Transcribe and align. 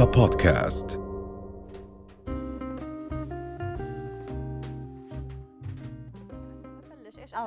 رؤيا 0.00 0.12
بودكاست 0.12 1.09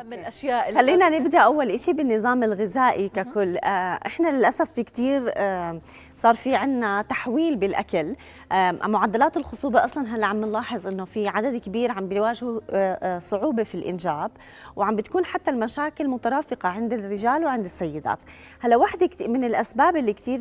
اهم 0.04 0.13
الأشياء 0.13 0.70
اللي 0.70 0.79
خلينا 0.81 1.10
نبدأ 1.10 1.40
أول 1.40 1.79
شيء 1.79 1.94
بالنظام 1.94 2.44
الغذائي 2.44 3.10
ككل. 3.10 3.58
آه، 3.58 4.00
إحنا 4.06 4.28
للأسف 4.28 4.72
في 4.72 4.83
كثير 4.83 5.31
آه، 5.36 5.81
صار 6.15 6.36
في 6.36 6.56
عنا 6.56 7.01
تحويل 7.01 7.56
بالأكل. 7.56 8.15
آه، 8.51 8.72
معدلات 8.72 9.37
الخصوبة 9.37 9.83
أصلا 9.83 10.15
هلأ 10.15 10.28
عم 10.28 10.46
نلاحظ 10.46 10.87
إنه 10.87 11.05
في 11.05 11.28
عدد 11.28 11.55
كبير 11.55 11.92
عم 11.92 12.08
بيواجهوا 12.08 13.19
صعوبة 13.19 13.63
في 13.63 13.76
الإنجاب 13.76 14.31
وعم 14.76 14.96
بتكون 14.96 15.26
حتى 15.26 15.51
المشاكل 15.51 16.08
مترافقة 16.08 16.70
عند 16.70 16.94
الرجال 16.94 17.45
وعند 17.45 17.66
السيدات. 17.66 18.23
هلأ 18.59 18.76
وحدة 18.76 19.09
من 19.22 19.44
الأسباب 19.44 19.95
اللي 19.95 20.13
كثير 20.13 20.40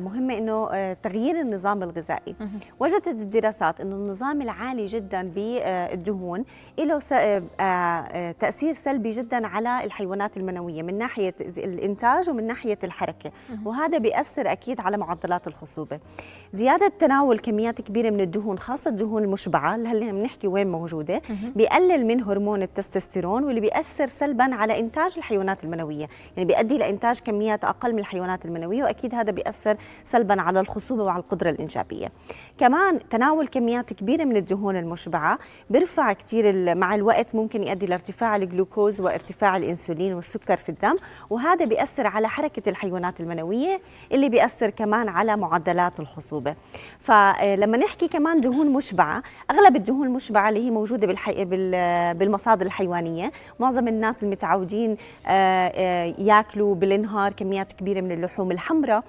مهمة 0.00 0.38
إنه 0.38 0.92
تغيير 0.92 1.40
النظام 1.40 1.82
الغذائي. 1.82 2.36
وجدت 2.80 3.08
الدراسات 3.08 3.80
إنه 3.80 3.96
النظام 3.96 4.42
العالي 4.42 4.86
جدا 4.86 5.22
بالدهون 5.34 6.44
له 6.78 6.98
تأثير 8.32 8.72
سلبي 8.72 8.95
جدا 9.02 9.46
على 9.46 9.84
الحيوانات 9.84 10.36
المنوية 10.36 10.82
من 10.82 10.98
ناحية 10.98 11.34
الإنتاج 11.40 12.30
ومن 12.30 12.46
ناحية 12.46 12.78
الحركة 12.84 13.30
وهذا 13.64 13.98
بيأثر 13.98 14.52
أكيد 14.52 14.80
على 14.80 14.96
معدلات 14.96 15.46
الخصوبة. 15.46 15.98
زيادة 16.52 16.92
تناول 16.98 17.38
كميات 17.38 17.80
كبيرة 17.80 18.10
من 18.10 18.20
الدهون 18.20 18.58
خاصة 18.58 18.90
الدهون 18.90 19.24
المشبعة 19.24 19.74
اللي 19.74 19.88
هلا 19.88 20.12
بنحكي 20.12 20.48
وين 20.48 20.70
موجودة 20.70 21.22
بيقلل 21.56 22.06
من 22.06 22.22
هرمون 22.22 22.62
التستوستيرون 22.62 23.44
واللي 23.44 23.60
بيأثر 23.60 24.06
سلبا 24.06 24.54
على 24.54 24.78
إنتاج 24.78 25.14
الحيوانات 25.16 25.64
المنوية. 25.64 26.08
يعني 26.36 26.48
بيؤدي 26.48 26.78
لإنتاج 26.78 27.20
كميات 27.20 27.64
أقل 27.64 27.92
من 27.92 27.98
الحيوانات 27.98 28.44
المنوية 28.44 28.82
وأكيد 28.82 29.14
هذا 29.14 29.30
بيأثر 29.30 29.76
سلبا 30.04 30.42
على 30.42 30.60
الخصوبة 30.60 31.04
وعلى 31.04 31.20
القدرة 31.20 31.50
الإنجابية. 31.50 32.08
كمان 32.58 33.08
تناول 33.08 33.48
كميات 33.48 33.92
كبيرة 33.92 34.24
من 34.24 34.36
الدهون 34.36 34.76
المشبعة 34.76 35.38
بيرفع 35.70 36.12
كثير 36.12 36.74
مع 36.74 36.94
الوقت 36.94 37.34
ممكن 37.34 37.62
يؤدي 37.62 37.86
لارتفاع 37.86 38.36
الجلوكوز 38.36 38.85
وارتفاع 39.00 39.56
الإنسولين 39.56 40.14
والسكر 40.14 40.56
في 40.56 40.68
الدم 40.68 40.96
وهذا 41.30 41.64
بيأثر 41.64 42.06
على 42.06 42.28
حركة 42.28 42.70
الحيوانات 42.70 43.20
المنوية 43.20 43.80
اللي 44.12 44.28
بيأثر 44.28 44.70
كمان 44.70 45.08
على 45.08 45.36
معدلات 45.36 46.00
الخصوبة. 46.00 46.54
فلما 47.00 47.76
نحكي 47.76 48.08
كمان 48.08 48.40
دهون 48.40 48.72
مشبعة 48.72 49.22
أغلب 49.50 49.76
الدهون 49.76 50.06
المشبعة 50.06 50.48
اللي 50.48 50.66
هي 50.66 50.70
موجودة 50.70 51.06
بالحي... 51.06 51.44
بال... 51.44 51.70
بالمصادر 52.18 52.66
الحيوانية 52.66 53.32
معظم 53.60 53.88
الناس 53.88 54.22
المتعودين 54.24 54.96
آه، 55.26 55.72
آه، 55.74 56.14
ياكلوا 56.18 56.74
بالنهار 56.74 57.32
كميات 57.32 57.72
كبيرة 57.72 58.00
من 58.00 58.12
اللحوم 58.12 58.50
الحمراء 58.52 59.04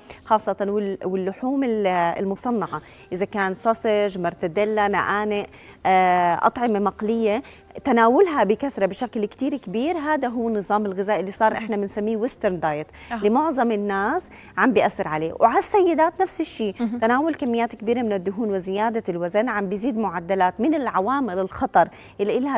وال- 0.69 0.97
واللحوم 1.05 1.63
ال- 1.63 1.87
المصنعة. 1.87 2.81
إذا 3.11 3.25
كان 3.25 3.53
sausage 3.53 4.17
مرتديلا 4.19 4.87
نقانق 4.87 5.45
آه، 5.85 6.39
أطعمة 6.43 6.79
مقلية 6.79 7.43
تناولها 7.83 8.43
بكثرة 8.43 8.85
بشكل 8.85 9.25
كتير 9.25 9.57
كبير. 9.57 9.97
هذا 9.97 10.27
هو 10.27 10.47
النظام 10.47 10.85
الغذائي 10.85 11.19
اللي 11.19 11.31
صار 11.31 11.53
إحنا 11.53 11.75
بنسميه 11.75 12.17
western 12.17 12.59
diet. 12.59 12.87
لمعظم 13.23 13.71
الناس 13.71 14.29
عم 14.57 14.73
بيأثر 14.73 15.07
عليه. 15.07 15.33
وعلى 15.39 15.57
السيدات 15.57 16.21
نفس 16.21 16.41
الشيء. 16.41 16.75
تناول 17.01 17.33
كميات 17.33 17.75
كبيرة 17.75 18.01
من 18.01 18.13
الدهون 18.13 18.51
وزيادة 18.51 19.03
الوزن 19.09 19.49
عم 19.49 19.69
بيزيد 19.69 19.97
معدلات 19.97 20.61
من 20.61 20.75
العوامل 20.75 21.39
الخطر 21.39 21.87
اللي 22.19 22.39
لها 22.39 22.57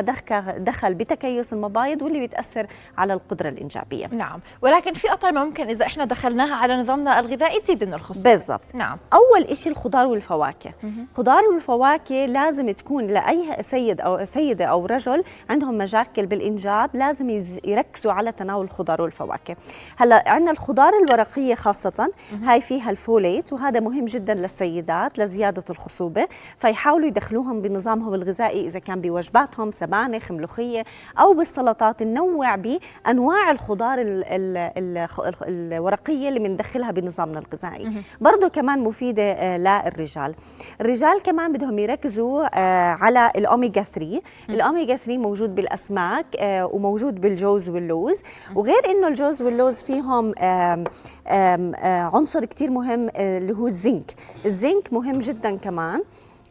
دخل 0.58 0.94
بتكيس 0.94 1.52
المبايض 1.52 2.02
واللي 2.02 2.18
بيتأثر 2.18 2.66
على 2.98 3.14
القدرة 3.14 3.48
الإنجابية. 3.48 4.06
نعم. 4.06 4.40
ولكن 4.62 4.92
في 4.92 5.12
أطعمة 5.12 5.44
ممكن 5.44 5.66
إذا 5.66 5.86
إحنا 5.86 6.04
دخلناها 6.04 6.54
على 6.54 6.76
نظامنا 6.76 7.20
الغذائي 7.20 7.60
تزيد 7.60 7.84
من 7.84 7.94
الخصوبه 7.94 8.30
بالضبط. 8.30 8.74
نعم. 8.74 8.98
أول 9.12 9.44
إشي 9.44 9.68
الخضار 9.68 10.06
والفواكه. 10.06 10.72
خضار 11.14 11.42
والفواكه 11.44 12.26
لازم 12.26 12.70
تكون 12.70 13.06
لأي 13.06 13.62
سيد 13.62 14.00
أو 14.00 14.24
سيدة 14.24 14.64
أو 14.64 14.86
رجل 14.86 15.09
عندهم 15.50 15.78
مشاكل 15.78 16.26
بالإنجاب 16.26 16.90
لازم 16.94 17.30
يركزوا 17.64 18.12
على 18.12 18.32
تناول 18.32 18.64
الخضار 18.64 19.02
والفواكه. 19.02 19.56
هلأ 19.96 20.24
عندنا 20.26 20.50
الخضار 20.50 20.92
الورقية 21.04 21.54
خاصة 21.54 22.10
هاي 22.42 22.60
فيها 22.60 22.90
الفوليت 22.90 23.52
وهذا 23.52 23.80
مهم 23.80 24.04
جدا 24.04 24.34
للسيدات 24.34 25.18
لزيادة 25.18 25.64
الخصوبة. 25.70 26.26
فيحاولوا 26.58 27.06
يدخلوهم 27.06 27.60
بنظامهم 27.60 28.14
الغذائي 28.14 28.66
إذا 28.66 28.78
كان 28.78 29.00
بوجباتهم 29.00 29.70
سبانخ 29.70 30.32
ملوخية 30.32 30.84
أو 31.18 31.34
بالسلطات 31.34 32.02
ننوع 32.02 32.56
بأنواع 32.56 33.50
الخضار 33.50 34.00
ال 34.00 34.24
ال 34.24 34.56
ال 34.56 35.08
الورقية 35.48 36.28
اللي 36.28 36.40
بندخلها 36.40 36.90
بنظامنا 36.90 37.38
الغذائي. 37.38 37.92
برضه 38.20 38.48
كمان 38.48 38.78
مفيدة 38.80 39.22
آه، 39.22 39.58
للرجال. 39.58 40.34
الرجال 40.80 41.22
كمان 41.22 41.52
بدهم 41.52 41.78
يركزوا 41.78 42.44
آه، 42.58 42.92
على 42.92 43.30
الاوميجا 43.36 43.82
3 43.82 44.20
الاوميجا 44.50 44.89
3 44.96 45.18
موجود 45.18 45.54
بالأسماك 45.54 46.26
آه، 46.38 46.66
وموجود 46.66 47.20
بالجوز 47.20 47.68
واللوز. 47.68 48.22
وغير 48.54 48.90
إنه 48.90 49.08
الجوز 49.08 49.42
واللوز 49.42 49.82
فيهم 49.82 50.32
آه، 50.38 50.84
عنصر 52.14 52.44
كتير 52.44 52.70
مهم 52.70 53.08
آه، 53.16 53.38
اللي 53.38 53.52
هو 53.52 53.66
الزنك. 53.66 54.14
الزنك 54.46 54.92
مهم 54.92 55.18
جدا 55.18 55.56
كمان. 55.56 56.02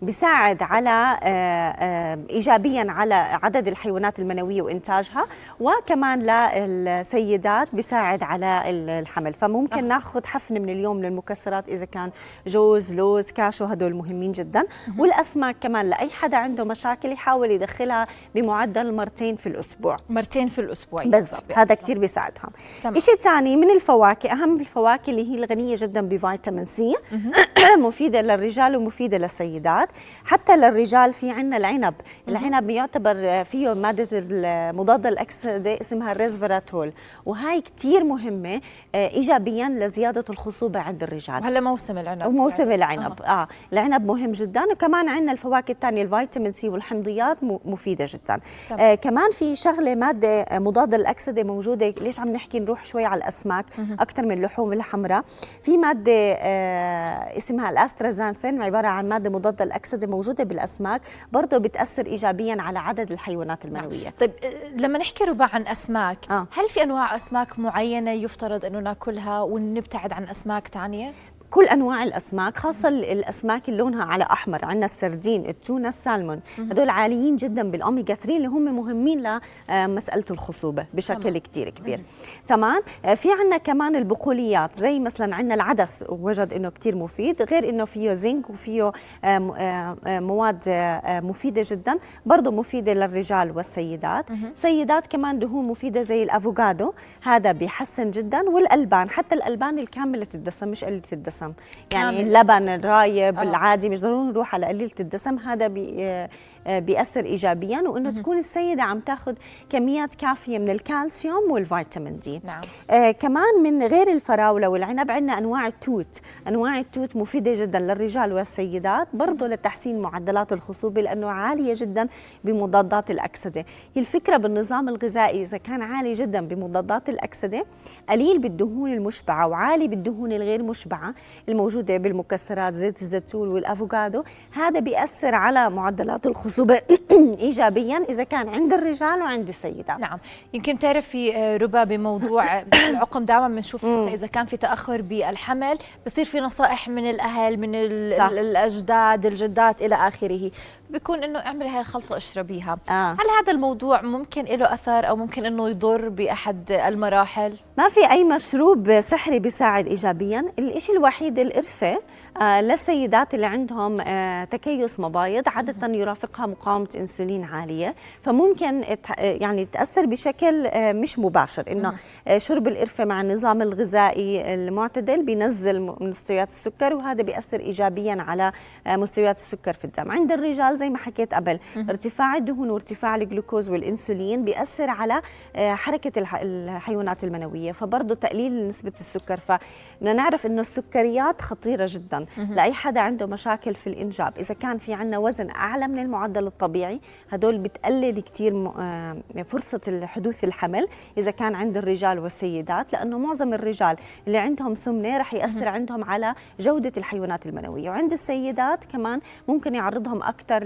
بيساعد 0.02 0.64
على 0.64 1.18
آه، 1.24 1.26
آه، 1.28 2.20
ايجابيا 2.30 2.86
على 2.92 3.16
عدد 3.16 3.68
الحيوانات 3.68 4.20
المنوية 4.20 4.62
وإنتاجها 4.62 5.26
وكمان 5.60 6.20
للسيدات 6.20 7.76
بيساعد 7.76 8.24
على 8.24 8.64
ال- 8.70 8.90
الحمل. 8.90 9.34
فممكن 9.34 9.88
ناخذ 9.88 10.26
حفنه 10.26 10.60
من 10.60 10.70
اليوم 10.70 11.02
للمكسرات 11.02 11.70
إذا 11.70 11.86
كان 11.86 12.12
جوز 12.48 12.94
لوز 12.94 13.32
كاشو 13.32 13.66
هدول 13.66 13.94
مهمين 13.96 14.32
جدا. 14.32 14.64
والأسماك 14.98 15.56
كمان 15.62 15.90
لأي 15.90 16.10
حدا 16.10 16.38
عنده 16.38 16.64
مشاكل 16.64 17.12
يحاول 17.12 17.52
يدخلها 17.52 18.08
بمعدل 18.36 18.94
مرتين 18.96 19.36
في 19.36 19.48
الأسبوع. 19.48 19.98
مرتين 20.10 20.48
في 20.48 20.60
الأسبوع. 20.62 21.04
بالضبط 21.06 21.44
هذا 21.56 21.76
كتير 21.76 22.00
بيساعدهم. 22.00 22.50
شيء 22.98 23.16
ثاني 23.16 23.56
من 23.56 23.70
الفواكه 23.70 24.32
أهم 24.32 24.60
الفواكه 24.60 25.10
اللي 25.10 25.30
هي 25.32 25.36
الغنية 25.44 25.76
جدا 25.78 26.02
بفيتامين 26.02 26.66
سي. 26.66 26.96
مفيدة 27.78 28.22
للرجال 28.22 28.76
ومفيدة 28.76 29.18
للسيدات. 29.18 29.89
حتى 30.26 30.58
للرجال 30.58 31.14
في 31.14 31.32
عندنا 31.32 31.58
العنب. 31.58 31.94
العنب 32.28 32.70
يعتبر 32.70 33.44
فيه 33.44 33.74
مادة 33.74 34.08
المضاده 34.14 35.10
الاكسده 35.10 35.78
اسمها 35.82 36.12
الريسفيراتول 36.12 36.94
وهي 37.26 37.62
كتير 37.62 38.04
مهمة 38.04 38.62
آه، 38.96 39.10
ايجابيا 39.10 39.70
لزيادة 39.70 40.26
الخصوبة 40.30 40.80
عند 40.80 41.04
الرجال. 41.04 41.42
وهلا 41.42 41.60
موسم 41.60 41.98
العنب 41.98 42.26
وموسم 42.26 42.72
يعني. 42.72 42.76
العنب 42.76 43.22
آه 43.22 43.48
العنب 43.74 44.06
مهم 44.06 44.32
جدا. 44.32 44.64
وكمان 44.72 45.10
عندنا 45.10 45.32
الفواكه 45.32 45.72
الثانية 45.72 46.02
الفيتامين 46.02 46.52
سي 46.52 46.70
والحمضيات 46.70 47.38
مفيدة 47.44 48.06
جدا. 48.08 48.40
آه 48.80 48.96
كمان 48.96 49.32
في 49.32 49.56
شغلة 49.56 49.96
مادة 49.96 50.46
مضاده 50.52 50.98
للاكسده 50.98 51.44
موجودة. 51.44 51.90
ليش 52.02 52.20
عم 52.20 52.30
نحكي 52.30 52.60
نروح 52.60 52.86
شوي 52.86 53.06
على 53.06 53.22
الأسماك؟ 53.22 53.66
أكثر 54.00 54.26
من 54.26 54.32
اللحوم 54.32 54.74
الحمراء. 54.74 55.24
في 55.62 55.78
مادة 55.78 56.12
آه 56.14 57.38
اسمها 57.38 57.70
ال 57.70 57.78
astaxanthin 57.78 58.62
عبارة 58.62 58.88
عن 58.88 59.10
مادة 59.10 59.30
مضاده 59.30 59.66
للاكسده 59.80 60.08
موجودة 60.08 60.44
بالأسماك 60.44 61.02
برضه 61.32 61.58
بتأثر 61.58 62.06
ايجابيا 62.06 62.58
على 62.60 62.80
عدد 62.80 63.12
الحيوانات 63.12 63.66
المنوية. 63.66 64.10
طيب 64.20 64.32
آه، 64.44 64.76
لما 64.76 65.00
نحكي 65.00 65.24
ربى 65.24 65.50
عن 65.54 65.68
أسماك 65.68 66.32
آه. 66.32 66.48
هل 66.54 66.70
في 66.70 66.84
أنواع 66.84 67.16
أسماك 67.16 67.60
معينة 67.60 68.12
يفترض 68.12 68.66
أنه 68.66 68.80
ناكلها 68.80 69.42
ونبتعد 69.42 70.14
عن 70.14 70.24
أسماك 70.24 70.68
ثانية 70.68 71.12
كل 71.52 71.66
أنواع 71.66 72.04
الأسماك 72.04 72.58
خاصة 72.58 72.88
ال- 72.90 73.06
الأسماك 73.06 73.70
اللي 73.70 73.80
لونها 73.80 74.04
على 74.06 74.24
أحمر 74.24 74.66
عندنا 74.66 74.86
السردين 74.86 75.46
التونة 75.46 75.88
السالمون. 75.88 76.40
هدول 76.60 76.90
عاليين 76.90 77.36
جدا 77.36 77.72
بالاوميجا 77.72 78.14
3 78.16 78.38
اللي 78.38 78.48
هم 78.48 78.76
مهمين 78.76 79.40
لمساله 79.70 80.24
الخصوبة 80.32 80.86
بشكل 80.94 81.38
كتير 81.38 81.70
كبير. 81.70 82.00
تمام؟ 82.48 82.82
آه، 83.06 83.14
في 83.14 83.32
عندنا 83.32 83.58
كمان 83.58 83.96
البقوليات 83.96 84.76
زي 84.80 85.00
مثلا 85.00 85.36
عندنا 85.36 85.54
العدس 85.56 86.06
وجد 86.10 86.54
إنه 86.54 86.70
كتير 86.70 86.98
مفيد 86.98 87.42
غير 87.42 87.70
إنه 87.70 87.86
فيه 87.86 88.14
زنك 88.14 88.50
وفيه 88.50 88.84
آه، 88.84 88.92
آه، 89.24 89.98
آه، 90.08 90.20
مواد 90.20 90.64
آه، 90.70 90.72
آه، 90.74 91.20
مفيدة 91.20 91.62
جدا 91.66 91.96
برضه 92.26 92.52
مفيدة 92.52 92.94
للرجال 92.94 93.58
والسيدات. 93.58 94.26
سيدات 94.56 95.08
كمان 95.08 95.40
دهون 95.40 95.68
مفيدة 95.68 96.02
زي 96.02 96.24
الافوكادو 96.24 96.94
هذا 97.24 97.52
بيحسن 97.52 98.12
جدا 98.12 98.50
والألبان 98.50 99.10
حتى 99.10 99.36
الألبان 99.36 99.80
الكاملة 99.80 100.28
الدسم 100.34 100.68
مش 100.68 100.84
قليله 100.86 101.02
الدسم 101.14 101.39
يعني 101.42 101.56
كامل. 101.90 102.20
اللبن 102.20 102.70
الرايب 102.70 103.38
آه. 103.38 103.44
العادي 103.44 103.90
مش 103.90 104.02
ضروري 104.02 104.28
نروح 104.30 104.56
على 104.56 104.66
قليلة 104.66 104.92
الدسم. 105.00 105.38
هذا 105.38 105.68
بي 105.68 106.28
بيأثر 106.68 107.26
إيجابيا 107.26 107.82
وأنه 107.88 108.12
تكون 108.12 108.38
السيدة 108.38 108.84
عم 108.84 109.00
تاخذ 109.00 109.34
كميات 109.70 110.16
كافية 110.16 110.60
من 110.60 110.70
الكالسيوم 110.70 111.52
والفيتامين 111.52 112.20
دي. 112.20 112.42
نعم. 112.44 112.62
آه 112.90 113.12
كمان 113.12 113.64
من 113.64 113.84
غير 113.84 114.12
الفراولة 114.12 114.68
والعنب 114.70 115.12
عندنا 115.12 115.38
أنواع 115.38 115.68
التوت. 115.68 116.20
أنواع 116.48 116.80
التوت 116.80 117.16
مفيدة 117.16 117.54
جدا 117.54 117.80
للرجال 117.80 118.34
والسيدات 118.34 119.08
برضه 119.16 119.48
لتحسين 119.48 120.02
معدلات 120.02 120.54
الخصوبة 120.54 121.02
لأنه 121.02 121.28
عالية 121.28 121.74
جدا 121.78 122.08
بمضادات 122.44 123.12
الأكسدة. 123.12 123.66
هي 123.96 124.02
الفكرة 124.02 124.38
بالنظام 124.38 124.90
الغذائي 124.90 125.42
إذا 125.42 125.58
كان 125.58 125.82
عالي 125.82 126.14
جدا 126.14 126.42
بمضادات 126.42 127.10
الأكسدة 127.10 127.66
قليل 128.10 128.40
بالدهون 128.40 128.94
المشبعة 128.94 129.48
وعالي 129.48 129.88
بالدهون 129.88 130.32
الغير 130.32 130.64
مشبعة. 130.64 131.14
الموجودة 131.50 131.98
بالمكسرات 131.98 132.74
زيت 132.74 133.02
الزيتون 133.02 133.48
والأفوكادو. 133.48 134.24
هذا 134.54 134.80
بيأثر 134.80 135.36
على 135.36 135.70
معدلات 135.70 136.28
الخصوبة 136.28 136.82
إيجابيا 137.40 137.98
إذا 138.10 138.24
كان 138.24 138.50
عند 138.50 138.74
الرجال 138.74 139.22
وعند 139.22 139.50
السيدات 139.50 140.00
نعم. 140.00 140.20
يمكن 140.54 140.80
تعرفي 140.80 141.36
آه، 141.36 141.58
ربا 141.58 141.84
بموضوع 141.84 142.60
العقم. 142.90 143.26
دائما 143.26 143.48
بنشوف 143.48 143.86
إذا 143.86 144.28
كان 144.28 144.46
في 144.46 144.58
تأخر 144.58 145.02
بالحمل 145.02 145.78
بصير 146.06 146.26
في 146.26 146.40
نصائح 146.40 146.88
من 146.88 147.10
الأهل 147.10 147.58
من. 147.58 147.76
الأجداد 147.76 149.26
الجدات 149.26 149.82
إلى 149.82 149.96
آخره. 149.96 150.52
بيكون 150.90 151.24
إنه 151.24 151.40
اعملي 151.40 151.70
هاي 151.70 151.80
الخلطة 151.80 152.18
اشربيها. 152.18 152.78
آه. 152.90 153.12
هل 153.12 153.30
هذا 153.40 153.52
الموضوع 153.52 154.02
ممكن 154.02 154.46
له 154.46 154.74
أثر 154.74 155.10
أو 155.10 155.16
ممكن 155.16 155.46
إنه 155.46 155.70
يضر 155.70 156.10
بأحد 156.10 156.72
المراحل؟ 156.72 157.58
ما 157.80 157.90
في 157.90 158.12
أي 158.12 158.24
مشروب 158.24 159.00
سحري 159.00 159.40
بيساعد 159.40 159.88
إيجابيا؟ 159.88 160.46
الإشي 160.60 160.92
الوحيد 160.92 161.40
القرفة 161.40 161.98
آه 162.42 162.62
للسيدات 162.62 163.34
اللي 163.34 163.46
عندهم 163.46 164.02
آه 164.02 164.44
تكيس 164.44 165.00
مبايض 165.00 165.44
عادة 165.50 165.88
يرافقها 165.94 166.46
مقاومة 166.46 166.88
أنسولين 166.96 167.44
عالية 167.44 167.96
فممكن 168.22 168.82
ت- 169.04 169.20
يعني 169.20 169.66
تأثر 169.66 170.06
بشكل 170.06 170.66
آه 170.66 170.92
مش 170.92 171.20
مباشر 171.20 171.64
إنه 171.72 171.94
آه 172.28 172.38
شرب 172.38 172.68
القرفة 172.68 173.06
مع 173.06 173.22
النظام 173.22 173.62
الغذائي 173.62 174.54
المعتدل 174.54 175.26
بينزل 175.26 175.80
مستويات 176.00 176.50
السكر 176.50 176.94
وهذا 176.94 177.24
بيأثر 177.24 177.60
إيجابيا 177.60 178.18
على 178.28 178.52
آه 178.88 178.96
مستويات 178.96 179.38
السكر 179.38 179.74
في 179.74 179.86
الدم. 179.86 180.12
عند 180.12 180.32
الرجال 180.32 180.78
زي 180.78 180.90
ما 180.90 180.98
حكيت 180.98 181.34
قبل 181.34 181.60
ارتفاع 181.90 182.36
الدهون 182.36 182.70
وارتفاع 182.70 183.16
الجلوكوز 183.16 183.70
والإنسولين 183.70 184.46
بيأثر 184.46 184.90
على 184.90 185.22
آه 185.56 185.74
حركة 185.76 186.20
الح- 186.20 186.40
الحيوانات 186.42 187.24
المنوية. 187.24 187.69
فبرضه 187.72 188.16
تقليل 188.16 188.68
نسبة 188.68 188.92
السكر 189.00 189.38
فبدنا 189.38 190.14
نعرف 190.14 190.46
إنه 190.46 190.62
السكريات 190.62 191.42
خطيرة 191.42 191.86
جدا. 191.90 192.26
لأي 192.38 192.74
حدا 192.74 193.00
عنده 193.02 193.26
مشاكل 193.26 193.74
في 193.74 193.88
الإنجاب 193.88 194.34
إذا 194.38 194.54
كان 194.54 194.78
في 194.78 194.94
عنا 194.94 195.18
وزن 195.18 195.50
أعلى 195.50 195.88
من 195.88 196.00
المعدل 196.00 196.48
الطبيعي 196.48 197.00
هدول 197.32 197.58
بتقلل 197.58 198.22
كتير 198.22 198.54
م- 198.54 198.68
آه، 198.68 199.18
فرصة 199.46 200.02
حدوث 200.06 200.44
الحمل 200.44 200.88
إذا 201.18 201.32
كان 201.32 201.56
عند 201.56 201.78
الرجال 201.78 202.20
والسيدات 202.20 202.94
لأنه 202.94 203.18
معظم 203.18 203.54
الرجال 203.54 203.96
اللي 204.28 204.38
عندهم 204.38 204.76
سمنة 204.76 205.18
رح 205.18 205.34
يأثر 205.34 205.68
عندهم 205.68 206.04
على 206.04 206.36
جودة 206.60 206.92
الحيوانات 206.98 207.46
المنوية. 207.46 207.90
وعند 207.90 208.12
السيدات 208.12 208.86
كمان 208.86 209.20
ممكن 209.48 209.76
يعرضهم 209.76 210.24
أكثر 210.24 210.64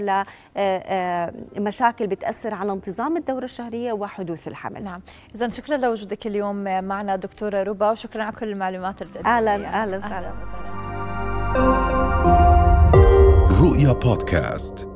لمشاكل 1.56 2.06
بتأثر 2.06 2.54
على 2.54 2.72
انتظام 2.72 3.16
الدورة 3.16 3.44
الشهرية 3.44 3.92
وحدوث 3.92 4.48
الحمل. 4.48 4.82
نعم. 4.84 5.00
اذا 5.34 5.48
شكرا 5.48 5.76
لوجودك 5.76 6.26
اليوم 6.26 6.56
معنا 6.94 7.16
دكتورة 7.16 7.62
ربا 7.62 7.90
وشكرا 7.90 8.24
على 8.24 8.36
كل 8.36 8.48
المعلومات 8.48 9.02
اللي 9.02 9.12
إياها. 9.18 9.82
أهلاً 9.82 9.96
وسهلاً. 9.96 9.96
وسهلا 9.96 10.32
رؤيا 13.62 13.92
بودكاست 13.92 14.88